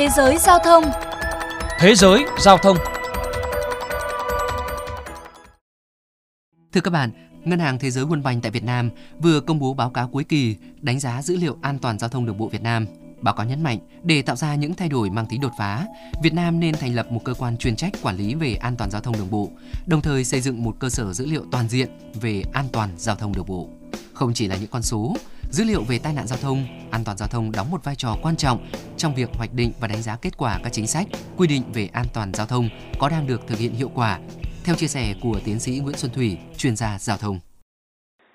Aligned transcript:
Thế 0.00 0.08
giới 0.16 0.38
giao 0.38 0.58
thông 0.64 0.84
Thế 1.78 1.94
giới 1.94 2.24
giao 2.38 2.58
thông 2.58 2.76
Thưa 6.72 6.80
các 6.80 6.90
bạn, 6.90 7.10
Ngân 7.44 7.58
hàng 7.58 7.78
Thế 7.78 7.90
giới 7.90 8.04
World 8.04 8.22
Bank 8.22 8.42
tại 8.42 8.52
Việt 8.52 8.64
Nam 8.64 8.90
vừa 9.18 9.40
công 9.40 9.58
bố 9.58 9.74
báo 9.74 9.90
cáo 9.90 10.08
cuối 10.08 10.24
kỳ 10.24 10.56
đánh 10.80 11.00
giá 11.00 11.22
dữ 11.22 11.36
liệu 11.36 11.56
an 11.62 11.78
toàn 11.78 11.98
giao 11.98 12.10
thông 12.10 12.26
đường 12.26 12.38
bộ 12.38 12.48
Việt 12.48 12.62
Nam. 12.62 12.86
Báo 13.20 13.34
cáo 13.34 13.46
nhấn 13.46 13.62
mạnh, 13.62 13.78
để 14.02 14.22
tạo 14.22 14.36
ra 14.36 14.54
những 14.54 14.74
thay 14.74 14.88
đổi 14.88 15.10
mang 15.10 15.26
tính 15.26 15.40
đột 15.40 15.52
phá, 15.58 15.86
Việt 16.22 16.34
Nam 16.34 16.60
nên 16.60 16.74
thành 16.74 16.94
lập 16.94 17.06
một 17.10 17.20
cơ 17.24 17.34
quan 17.34 17.56
chuyên 17.56 17.76
trách 17.76 17.92
quản 18.02 18.16
lý 18.16 18.34
về 18.34 18.54
an 18.54 18.76
toàn 18.76 18.90
giao 18.90 19.00
thông 19.00 19.14
đường 19.16 19.30
bộ, 19.30 19.50
đồng 19.86 20.00
thời 20.00 20.24
xây 20.24 20.40
dựng 20.40 20.64
một 20.64 20.76
cơ 20.78 20.88
sở 20.88 21.12
dữ 21.12 21.26
liệu 21.26 21.44
toàn 21.52 21.68
diện 21.68 21.88
về 22.14 22.42
an 22.52 22.66
toàn 22.72 22.90
giao 22.96 23.16
thông 23.16 23.32
đường 23.34 23.46
bộ. 23.46 23.68
Không 24.12 24.34
chỉ 24.34 24.46
là 24.46 24.56
những 24.56 24.70
con 24.70 24.82
số, 24.82 25.16
dữ 25.50 25.64
liệu 25.64 25.82
về 25.88 25.98
tai 26.04 26.12
nạn 26.16 26.26
giao 26.26 26.38
thông, 26.42 26.58
an 26.90 27.02
toàn 27.04 27.16
giao 27.16 27.28
thông 27.28 27.52
đóng 27.56 27.70
một 27.70 27.84
vai 27.84 27.94
trò 27.98 28.16
quan 28.22 28.36
trọng 28.36 28.58
trong 28.96 29.12
việc 29.16 29.28
hoạch 29.38 29.50
định 29.56 29.72
và 29.80 29.88
đánh 29.88 30.02
giá 30.02 30.16
kết 30.22 30.38
quả 30.38 30.60
các 30.62 30.72
chính 30.72 30.86
sách, 30.86 31.06
quy 31.36 31.46
định 31.48 31.62
về 31.74 31.88
an 31.92 32.06
toàn 32.14 32.32
giao 32.34 32.46
thông 32.46 32.64
có 33.00 33.08
đang 33.08 33.26
được 33.26 33.40
thực 33.48 33.58
hiện 33.58 33.72
hiệu 33.72 33.90
quả. 33.94 34.18
Theo 34.64 34.74
chia 34.76 34.86
sẻ 34.86 35.14
của 35.22 35.38
tiến 35.44 35.58
sĩ 35.58 35.80
Nguyễn 35.82 35.96
Xuân 35.96 36.12
Thủy, 36.14 36.38
chuyên 36.56 36.76
gia 36.76 36.98
giao 36.98 37.16
thông. 37.16 37.36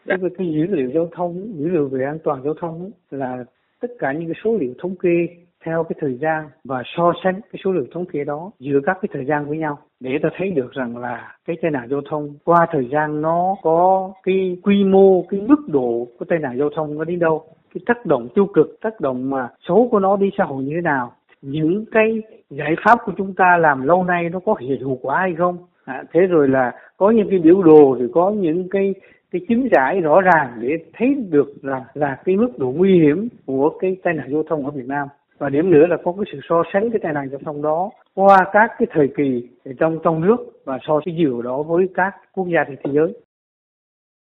Đối 0.06 0.18
với 0.18 0.30
cái 0.38 0.48
dữ 0.48 0.76
liệu 0.76 0.92
giao 0.94 1.10
thông, 1.16 1.34
dữ 1.58 1.68
liệu 1.70 1.88
về 1.88 2.06
an 2.06 2.18
toàn 2.24 2.44
giao 2.44 2.54
thông 2.62 2.92
là 3.12 3.44
tất 3.82 3.88
cả 4.00 4.14
những 4.14 4.26
cái 4.26 4.42
số 4.44 4.58
liệu 4.62 4.74
thống 4.82 4.96
kê 4.96 5.28
theo 5.66 5.84
cái 5.84 5.98
thời 6.02 6.18
gian 6.22 6.50
và 6.64 6.84
so 6.98 7.14
sánh 7.24 7.42
cái 7.52 7.62
số 7.64 7.72
liệu 7.72 7.86
thống 7.94 8.06
kê 8.14 8.24
đó 8.24 8.52
giữa 8.60 8.80
các 8.86 8.98
cái 9.02 9.10
thời 9.14 9.26
gian 9.26 9.46
với 9.48 9.58
nhau 9.58 9.78
để 10.06 10.20
ta 10.24 10.30
thấy 10.38 10.50
được 10.50 10.72
rằng 10.72 10.98
là 10.98 11.32
cái 11.46 11.56
tai 11.62 11.72
nạn 11.72 11.88
giao 11.90 12.02
thông 12.10 12.34
qua 12.44 12.68
thời 12.72 12.88
gian 12.92 13.22
nó 13.22 13.56
có 13.62 14.12
cái 14.24 14.58
quy 14.64 14.84
mô 14.84 15.26
cái 15.30 15.42
mức 15.42 15.68
độ 15.68 16.08
của 16.20 16.26
tai 16.26 16.40
nạn 16.40 16.58
giao 16.58 16.70
thông 16.76 16.98
nó 16.98 17.04
đến 17.04 17.20
đâu 17.20 17.44
cái 17.74 17.82
tác 17.86 18.06
động 18.06 18.28
tiêu 18.36 18.46
cực 18.46 18.78
tác 18.82 19.00
động 19.00 19.30
mà 19.30 19.48
xấu 19.68 19.88
của 19.92 20.00
nó 20.00 20.18
đi 20.18 20.30
xã 20.38 20.44
hội 20.44 20.64
như 20.64 20.72
thế 20.76 20.82
nào. 20.82 21.14
Những 21.42 21.86
cái 21.92 22.22
giải 22.50 22.76
pháp 22.86 23.00
của 23.06 23.12
chúng 23.18 23.34
ta 23.34 23.58
làm 23.58 23.88
lâu 23.88 24.04
nay 24.04 24.30
nó 24.30 24.40
có 24.40 24.56
hiệu 24.60 24.98
quả 25.02 25.20
hay 25.20 25.36
không? 25.38 25.58
À, 25.86 26.04
thế 26.14 26.20
rồi 26.22 26.48
là 26.48 26.72
có 26.98 27.10
những 27.10 27.30
cái 27.30 27.40
biểu 27.40 27.64
đồ 27.64 27.96
rồi 28.00 28.10
có 28.14 28.32
những 28.32 28.70
cái 28.70 28.94
cái 29.32 29.42
chứng 29.50 29.68
giải 29.72 30.02
rõ 30.02 30.22
ràng 30.22 30.58
để 30.60 30.70
thấy 30.94 31.16
được 31.30 31.54
là 31.62 31.86
là 31.94 32.18
cái 32.26 32.36
mức 32.36 32.50
độ 32.58 32.74
nguy 32.76 33.00
hiểm 33.00 33.28
của 33.46 33.78
cái 33.80 33.96
tai 34.04 34.14
nạn 34.14 34.28
giao 34.32 34.44
thông 34.44 34.66
ở 34.66 34.72
Việt 34.72 34.88
Nam 34.88 35.08
và 35.40 35.50
điểm 35.50 35.72
nữa 35.72 35.86
là 35.90 35.98
có 36.06 36.12
cái 36.12 36.26
sự 36.32 36.40
so 36.50 36.64
sánh 36.74 36.90
cái 36.92 37.00
tai 37.04 37.14
nạn 37.14 37.30
giao 37.32 37.40
thông 37.46 37.62
đó 37.62 37.90
qua 38.14 38.38
các 38.54 38.72
cái 38.80 38.88
thời 38.94 39.08
kỳ 39.18 39.48
trong 39.80 40.00
trong 40.04 40.22
nước 40.22 40.38
và 40.66 40.78
so 40.88 41.00
cái 41.06 41.16
dữ 41.20 41.42
đó 41.42 41.64
với 41.64 41.86
các 41.96 42.12
quốc 42.34 42.48
gia 42.54 42.64
trên 42.68 42.78
thế 42.84 42.92
giới. 42.94 43.14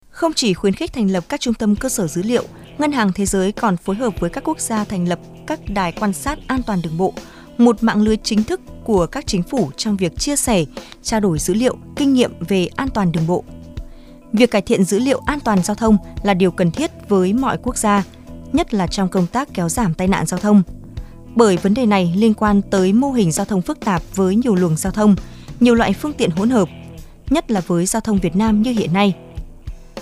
Không 0.10 0.32
chỉ 0.36 0.54
khuyến 0.54 0.74
khích 0.74 0.94
thành 0.94 1.12
lập 1.12 1.24
các 1.30 1.40
trung 1.40 1.54
tâm 1.54 1.76
cơ 1.76 1.90
sở 1.90 2.08
dữ 2.08 2.22
liệu, 2.26 2.44
Ngân 2.78 2.92
hàng 2.92 3.10
Thế 3.16 3.26
giới 3.26 3.52
còn 3.52 3.78
phối 3.78 3.96
hợp 3.96 4.20
với 4.20 4.30
các 4.30 4.44
quốc 4.44 4.60
gia 4.60 4.84
thành 4.84 5.08
lập 5.08 5.20
các 5.48 5.60
đài 5.76 5.94
quan 6.00 6.14
sát 6.14 6.40
an 6.48 6.60
toàn 6.68 6.80
đường 6.84 6.98
bộ, 6.98 7.14
một 7.58 7.76
mạng 7.82 8.02
lưới 8.02 8.18
chính 8.18 8.44
thức 8.44 8.62
của 8.84 9.08
các 9.12 9.28
chính 9.28 9.44
phủ 9.44 9.70
trong 9.78 9.98
việc 9.98 10.12
chia 10.18 10.36
sẻ, 10.36 10.64
trao 11.02 11.20
đổi 11.20 11.38
dữ 11.38 11.54
liệu, 11.54 11.76
kinh 11.96 12.14
nghiệm 12.14 12.32
về 12.50 12.68
an 12.76 12.88
toàn 12.94 13.12
đường 13.12 13.28
bộ. 13.28 13.44
Việc 14.34 14.52
cải 14.52 14.62
thiện 14.62 14.84
dữ 14.84 15.00
liệu 15.00 15.20
an 15.26 15.40
toàn 15.46 15.60
giao 15.64 15.76
thông 15.76 15.98
là 16.24 16.34
điều 16.34 16.52
cần 16.52 16.72
thiết 16.72 16.92
với 17.10 17.34
mọi 17.34 17.58
quốc 17.64 17.78
gia, 17.78 18.04
nhất 18.54 18.74
là 18.74 18.88
trong 18.88 19.10
công 19.10 19.28
tác 19.28 19.48
kéo 19.54 19.70
giảm 19.70 19.94
tai 19.94 20.08
nạn 20.08 20.26
giao 20.26 20.40
thông 20.40 20.64
bởi 21.36 21.58
vấn 21.58 21.74
đề 21.74 21.86
này 21.86 22.14
liên 22.16 22.34
quan 22.34 22.62
tới 22.62 22.94
mô 22.94 23.12
hình 23.12 23.32
giao 23.32 23.46
thông 23.46 23.62
phức 23.62 23.80
tạp 23.80 24.02
với 24.16 24.36
nhiều 24.36 24.56
luồng 24.56 24.78
giao 24.78 24.92
thông, 24.92 25.16
nhiều 25.60 25.76
loại 25.76 25.94
phương 25.94 26.14
tiện 26.14 26.30
hỗn 26.30 26.50
hợp, 26.50 26.70
nhất 27.30 27.52
là 27.52 27.62
với 27.68 27.86
giao 27.86 28.02
thông 28.02 28.18
Việt 28.18 28.36
Nam 28.36 28.62
như 28.62 28.72
hiện 28.72 28.94
nay. 28.94 29.16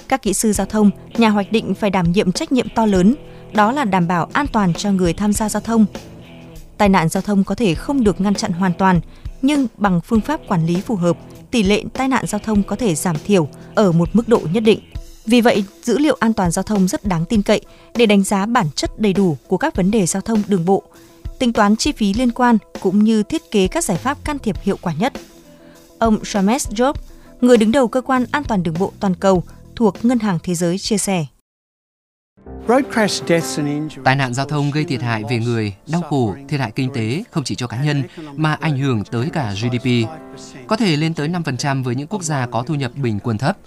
Các 0.08 0.22
kỹ 0.22 0.34
sư 0.34 0.54
giao 0.54 0.68
thông, 0.68 0.92
nhà 1.18 1.30
hoạch 1.30 1.52
định 1.52 1.74
phải 1.76 1.90
đảm 1.90 2.12
nhiệm 2.12 2.32
trách 2.32 2.52
nhiệm 2.52 2.68
to 2.76 2.86
lớn, 2.86 3.16
đó 3.54 3.72
là 3.72 3.86
đảm 3.86 4.08
bảo 4.08 4.30
an 4.34 4.46
toàn 4.48 4.74
cho 4.74 4.92
người 4.92 5.14
tham 5.14 5.34
gia 5.34 5.50
giao 5.50 5.62
thông. 5.62 5.86
Tai 6.78 6.90
nạn 6.90 7.10
giao 7.10 7.22
thông 7.22 7.44
có 7.44 7.56
thể 7.56 7.76
không 7.76 8.04
được 8.04 8.22
ngăn 8.22 8.36
chặn 8.36 8.52
hoàn 8.52 8.74
toàn, 8.74 9.02
nhưng 9.42 9.68
bằng 9.78 10.02
phương 10.02 10.22
pháp 10.22 10.42
quản 10.48 10.66
lý 10.66 10.82
phù 10.82 10.96
hợp, 10.96 11.18
tỷ 11.52 11.64
lệ 11.64 11.84
tai 11.94 12.08
nạn 12.08 12.26
giao 12.28 12.40
thông 12.40 12.64
có 12.64 12.76
thể 12.76 12.96
giảm 12.96 13.16
thiểu 13.26 13.48
ở 13.76 13.92
một 13.92 14.10
mức 14.14 14.28
độ 14.28 14.42
nhất 14.54 14.64
định. 14.64 14.80
Vì 15.26 15.42
vậy, 15.42 15.64
dữ 15.84 15.98
liệu 15.98 16.18
an 16.20 16.34
toàn 16.34 16.52
giao 16.52 16.64
thông 16.64 16.88
rất 16.88 17.06
đáng 17.06 17.26
tin 17.26 17.42
cậy 17.42 17.62
để 17.96 18.06
đánh 18.06 18.24
giá 18.24 18.46
bản 18.46 18.68
chất 18.76 19.00
đầy 19.00 19.14
đủ 19.14 19.38
của 19.48 19.58
các 19.58 19.76
vấn 19.76 19.92
đề 19.92 20.06
giao 20.06 20.22
thông 20.22 20.42
đường 20.48 20.66
bộ, 20.66 20.84
tính 21.40 21.54
toán 21.54 21.76
chi 21.76 21.92
phí 21.92 22.14
liên 22.14 22.32
quan 22.32 22.58
cũng 22.80 23.04
như 23.04 23.24
thiết 23.24 23.52
kế 23.52 23.68
các 23.68 23.84
giải 23.84 23.98
pháp 23.98 24.18
can 24.26 24.40
thiệp 24.40 24.56
hiệu 24.62 24.78
quả 24.82 24.94
nhất. 25.00 25.14
Ông 26.00 26.20
James 26.24 26.58
Job, 26.58 26.94
người 27.42 27.58
đứng 27.58 27.72
đầu 27.72 27.88
cơ 27.88 28.02
quan 28.02 28.26
an 28.32 28.44
toàn 28.44 28.64
đường 28.64 28.76
bộ 28.80 28.94
toàn 29.00 29.16
cầu 29.16 29.44
thuộc 29.76 30.06
Ngân 30.06 30.20
hàng 30.20 30.40
Thế 30.44 30.56
giới 30.56 30.78
chia 30.78 30.98
sẻ. 30.98 31.26
Tai 34.04 34.16
nạn 34.16 34.34
giao 34.34 34.46
thông 34.46 34.72
gây 34.72 34.84
thiệt 34.84 35.02
hại 35.02 35.24
về 35.30 35.40
người, 35.40 35.74
đau 35.88 36.02
khổ, 36.02 36.36
thiệt 36.48 36.60
hại 36.60 36.72
kinh 36.72 36.94
tế 36.94 37.24
không 37.32 37.44
chỉ 37.44 37.56
cho 37.56 37.68
cá 37.68 37.84
nhân 37.84 38.04
mà 38.36 38.54
ảnh 38.54 38.78
hưởng 38.78 39.04
tới 39.12 39.30
cả 39.34 39.54
GDP. 39.54 40.10
Có 40.68 40.76
thể 40.76 40.96
lên 40.96 41.14
tới 41.14 41.28
5% 41.28 41.84
với 41.84 41.96
những 41.96 42.08
quốc 42.08 42.24
gia 42.24 42.46
có 42.46 42.64
thu 42.64 42.76
nhập 42.76 42.92
bình 42.96 43.20
quân 43.24 43.38
thấp. 43.38 43.58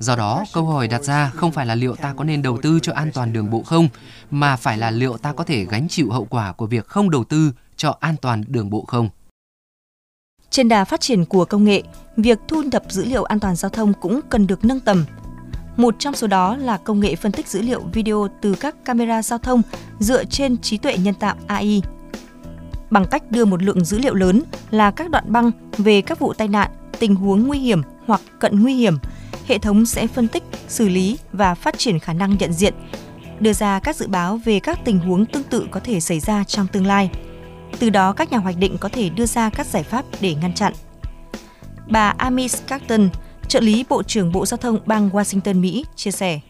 Do 0.00 0.16
đó, 0.16 0.44
câu 0.52 0.64
hỏi 0.64 0.88
đặt 0.88 1.02
ra 1.02 1.30
không 1.34 1.52
phải 1.52 1.66
là 1.66 1.74
liệu 1.74 1.96
ta 1.96 2.14
có 2.16 2.24
nên 2.24 2.42
đầu 2.42 2.58
tư 2.62 2.78
cho 2.82 2.92
an 2.92 3.10
toàn 3.14 3.32
đường 3.32 3.50
bộ 3.50 3.62
không, 3.62 3.88
mà 4.30 4.56
phải 4.56 4.78
là 4.78 4.90
liệu 4.90 5.16
ta 5.16 5.32
có 5.32 5.44
thể 5.44 5.64
gánh 5.64 5.88
chịu 5.88 6.10
hậu 6.10 6.24
quả 6.24 6.52
của 6.52 6.66
việc 6.66 6.86
không 6.86 7.10
đầu 7.10 7.24
tư 7.24 7.52
cho 7.76 7.96
an 8.00 8.16
toàn 8.22 8.44
đường 8.48 8.70
bộ 8.70 8.84
không. 8.84 9.08
Trên 10.50 10.68
đà 10.68 10.84
phát 10.84 11.00
triển 11.00 11.24
của 11.24 11.44
công 11.44 11.64
nghệ, 11.64 11.82
việc 12.16 12.38
thu 12.48 12.62
thập 12.72 12.82
dữ 12.88 13.04
liệu 13.04 13.24
an 13.24 13.40
toàn 13.40 13.56
giao 13.56 13.68
thông 13.70 13.92
cũng 14.00 14.20
cần 14.30 14.46
được 14.46 14.64
nâng 14.64 14.80
tầm. 14.80 15.04
Một 15.76 15.94
trong 15.98 16.14
số 16.14 16.26
đó 16.26 16.56
là 16.56 16.76
công 16.76 17.00
nghệ 17.00 17.16
phân 17.16 17.32
tích 17.32 17.48
dữ 17.48 17.62
liệu 17.62 17.80
video 17.92 18.28
từ 18.40 18.54
các 18.54 18.84
camera 18.84 19.22
giao 19.22 19.38
thông 19.38 19.62
dựa 19.98 20.24
trên 20.24 20.58
trí 20.58 20.78
tuệ 20.78 20.96
nhân 20.96 21.14
tạo 21.14 21.36
AI. 21.46 21.82
Bằng 22.90 23.06
cách 23.10 23.30
đưa 23.30 23.44
một 23.44 23.62
lượng 23.62 23.84
dữ 23.84 23.98
liệu 23.98 24.14
lớn 24.14 24.42
là 24.70 24.90
các 24.90 25.10
đoạn 25.10 25.32
băng 25.32 25.50
về 25.78 26.00
các 26.02 26.18
vụ 26.18 26.32
tai 26.32 26.48
nạn, 26.48 26.70
tình 26.98 27.14
huống 27.14 27.46
nguy 27.46 27.58
hiểm 27.58 27.82
hoặc 28.06 28.20
cận 28.38 28.62
nguy 28.62 28.74
hiểm– 28.74 28.98
hệ 29.46 29.58
thống 29.58 29.86
sẽ 29.86 30.06
phân 30.06 30.28
tích, 30.28 30.42
xử 30.68 30.88
lý 30.88 31.18
và 31.32 31.54
phát 31.54 31.78
triển 31.78 31.98
khả 31.98 32.12
năng 32.12 32.36
nhận 32.38 32.52
diện, 32.52 32.74
đưa 33.40 33.52
ra 33.52 33.80
các 33.80 33.96
dự 33.96 34.06
báo 34.08 34.40
về 34.44 34.60
các 34.60 34.80
tình 34.84 34.98
huống 34.98 35.26
tương 35.26 35.42
tự 35.42 35.66
có 35.70 35.80
thể 35.80 36.00
xảy 36.00 36.20
ra 36.20 36.44
trong 36.44 36.66
tương 36.66 36.86
lai. 36.86 37.10
Từ 37.78 37.90
đó 37.90 38.12
các 38.12 38.32
nhà 38.32 38.38
hoạch 38.38 38.56
định 38.56 38.78
có 38.78 38.88
thể 38.88 39.08
đưa 39.08 39.26
ra 39.26 39.50
các 39.50 39.66
giải 39.66 39.82
pháp 39.82 40.04
để 40.20 40.34
ngăn 40.34 40.54
chặn. 40.54 40.72
Bà 41.88 42.14
Amy 42.18 42.48
Scarton, 42.48 43.08
trợ 43.48 43.60
lý 43.60 43.84
Bộ 43.88 44.02
trưởng 44.02 44.32
Bộ 44.32 44.46
Giao 44.46 44.58
thông 44.58 44.78
bang 44.86 45.10
Washington, 45.10 45.60
Mỹ, 45.60 45.84
chia 45.96 46.10
sẻ. 46.10 46.40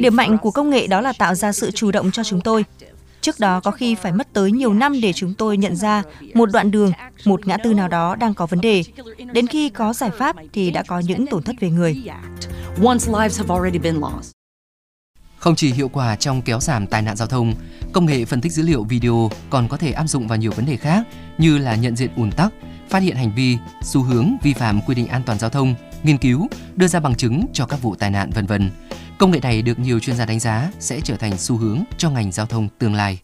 Điểm 0.00 0.16
mạnh 0.16 0.38
của 0.38 0.50
công 0.50 0.70
nghệ 0.70 0.86
đó 0.86 1.00
là 1.00 1.12
tạo 1.18 1.34
ra 1.34 1.52
sự 1.52 1.70
chủ 1.70 1.90
động 1.90 2.10
cho 2.10 2.24
chúng 2.24 2.40
tôi. 2.40 2.64
Trước 3.24 3.40
đó 3.40 3.60
có 3.60 3.70
khi 3.70 3.94
phải 3.94 4.12
mất 4.12 4.32
tới 4.32 4.52
nhiều 4.52 4.74
năm 4.74 5.00
để 5.00 5.12
chúng 5.12 5.34
tôi 5.34 5.56
nhận 5.56 5.76
ra 5.76 6.02
một 6.34 6.52
đoạn 6.52 6.70
đường, 6.70 6.92
một 7.24 7.46
ngã 7.46 7.56
tư 7.56 7.74
nào 7.74 7.88
đó 7.88 8.16
đang 8.16 8.34
có 8.34 8.46
vấn 8.46 8.60
đề. 8.60 8.84
Đến 9.32 9.46
khi 9.46 9.68
có 9.68 9.92
giải 9.92 10.10
pháp 10.18 10.36
thì 10.52 10.70
đã 10.70 10.82
có 10.82 10.98
những 10.98 11.26
tổn 11.26 11.42
thất 11.42 11.56
về 11.60 11.70
người. 11.70 12.02
Không 15.38 15.54
chỉ 15.56 15.72
hiệu 15.72 15.88
quả 15.88 16.16
trong 16.16 16.42
kéo 16.42 16.60
giảm 16.60 16.86
tai 16.86 17.02
nạn 17.02 17.16
giao 17.16 17.28
thông, 17.28 17.54
công 17.92 18.06
nghệ 18.06 18.24
phân 18.24 18.40
tích 18.40 18.52
dữ 18.52 18.62
liệu 18.62 18.84
video 18.84 19.30
còn 19.50 19.68
có 19.68 19.76
thể 19.76 19.92
áp 19.92 20.06
dụng 20.06 20.28
vào 20.28 20.38
nhiều 20.38 20.52
vấn 20.52 20.66
đề 20.66 20.76
khác 20.76 21.06
như 21.38 21.58
là 21.58 21.74
nhận 21.74 21.96
diện 21.96 22.10
ùn 22.16 22.30
tắc, 22.32 22.52
phát 22.88 23.02
hiện 23.02 23.16
hành 23.16 23.32
vi, 23.36 23.56
xu 23.82 24.02
hướng 24.02 24.36
vi 24.42 24.52
phạm 24.52 24.80
quy 24.80 24.94
định 24.94 25.06
an 25.06 25.22
toàn 25.26 25.38
giao 25.38 25.50
thông, 25.50 25.74
nghiên 26.02 26.18
cứu, 26.18 26.48
đưa 26.76 26.86
ra 26.86 27.00
bằng 27.00 27.14
chứng 27.14 27.46
cho 27.52 27.66
các 27.66 27.82
vụ 27.82 27.94
tai 27.94 28.10
nạn 28.10 28.30
vân 28.30 28.46
vân. 28.46 28.70
Công 29.24 29.30
nghệ 29.30 29.40
này 29.42 29.62
được 29.62 29.78
nhiều 29.78 30.00
chuyên 30.00 30.16
gia 30.16 30.24
đánh 30.24 30.40
giá 30.40 30.70
sẽ 30.80 31.00
trở 31.04 31.16
thành 31.16 31.38
xu 31.38 31.56
hướng 31.56 31.82
cho 31.98 32.10
ngành 32.10 32.32
giao 32.32 32.46
thông 32.46 32.68
tương 32.78 32.94
lai. 32.94 33.20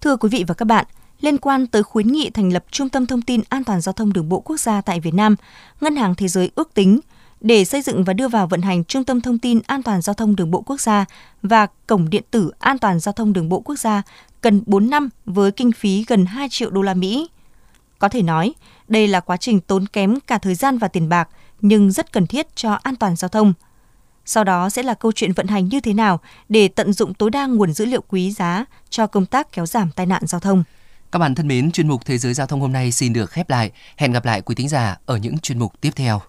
Thưa 0.00 0.16
quý 0.16 0.28
vị 0.28 0.44
và 0.46 0.54
các 0.54 0.64
bạn, 0.64 0.84
liên 1.20 1.38
quan 1.38 1.66
tới 1.66 1.82
khuyến 1.82 2.12
nghị 2.12 2.30
thành 2.30 2.52
lập 2.52 2.64
Trung 2.70 2.88
tâm 2.88 3.06
Thông 3.06 3.22
tin 3.22 3.40
An 3.48 3.64
toàn 3.64 3.80
Giao 3.80 3.92
thông 3.92 4.12
Đường 4.12 4.28
bộ 4.28 4.40
Quốc 4.40 4.60
gia 4.60 4.80
tại 4.80 5.00
Việt 5.00 5.14
Nam, 5.14 5.36
Ngân 5.80 5.96
hàng 5.96 6.14
Thế 6.14 6.28
giới 6.28 6.50
ước 6.54 6.74
tính 6.74 7.00
để 7.40 7.64
xây 7.64 7.82
dựng 7.82 8.04
và 8.04 8.12
đưa 8.12 8.28
vào 8.28 8.46
vận 8.46 8.62
hành 8.62 8.84
Trung 8.84 9.04
tâm 9.04 9.20
Thông 9.20 9.38
tin 9.38 9.60
An 9.66 9.82
toàn 9.82 10.02
Giao 10.02 10.14
thông 10.14 10.36
Đường 10.36 10.50
bộ 10.50 10.60
Quốc 10.60 10.80
gia 10.80 11.04
và 11.42 11.66
Cổng 11.86 12.10
Điện 12.10 12.24
tử 12.30 12.50
An 12.58 12.78
toàn 12.78 13.00
Giao 13.00 13.12
thông 13.12 13.32
Đường 13.32 13.48
bộ 13.48 13.60
Quốc 13.60 13.78
gia 13.78 14.02
cần 14.40 14.62
4 14.66 14.90
năm 14.90 15.08
với 15.24 15.52
kinh 15.52 15.72
phí 15.72 16.04
gần 16.08 16.26
2 16.26 16.48
triệu 16.50 16.70
đô 16.70 16.82
la 16.82 16.94
Mỹ. 16.94 17.28
Có 17.98 18.08
thể 18.08 18.22
nói, 18.22 18.54
đây 18.88 19.08
là 19.08 19.20
quá 19.20 19.36
trình 19.36 19.60
tốn 19.60 19.86
kém 19.86 20.20
cả 20.20 20.38
thời 20.38 20.54
gian 20.54 20.78
và 20.78 20.88
tiền 20.88 21.08
bạc 21.08 21.28
nhưng 21.60 21.92
rất 21.92 22.12
cần 22.12 22.26
thiết 22.26 22.56
cho 22.56 22.72
an 22.72 22.96
toàn 22.96 23.16
giao 23.16 23.28
thông. 23.28 23.52
Sau 24.24 24.44
đó 24.44 24.70
sẽ 24.70 24.82
là 24.82 24.94
câu 24.94 25.12
chuyện 25.12 25.32
vận 25.32 25.46
hành 25.46 25.68
như 25.68 25.80
thế 25.80 25.94
nào 25.94 26.20
để 26.48 26.68
tận 26.68 26.92
dụng 26.92 27.14
tối 27.14 27.30
đa 27.30 27.46
nguồn 27.46 27.72
dữ 27.72 27.84
liệu 27.84 28.00
quý 28.08 28.30
giá 28.30 28.64
cho 28.90 29.06
công 29.06 29.26
tác 29.26 29.52
kéo 29.52 29.66
giảm 29.66 29.90
tai 29.90 30.06
nạn 30.06 30.22
giao 30.26 30.40
thông. 30.40 30.64
Các 31.12 31.18
bạn 31.18 31.34
thân 31.34 31.48
mến, 31.48 31.70
chuyên 31.72 31.88
mục 31.88 32.04
Thế 32.04 32.18
giới 32.18 32.34
giao 32.34 32.46
thông 32.46 32.60
hôm 32.60 32.72
nay 32.72 32.92
xin 32.92 33.12
được 33.12 33.30
khép 33.30 33.50
lại. 33.50 33.70
Hẹn 33.96 34.12
gặp 34.12 34.24
lại 34.24 34.40
quý 34.40 34.54
thính 34.54 34.68
giả 34.68 34.96
ở 35.06 35.16
những 35.16 35.38
chuyên 35.38 35.58
mục 35.58 35.80
tiếp 35.80 35.90
theo. 35.96 36.20